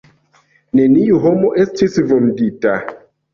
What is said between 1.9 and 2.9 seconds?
vundita.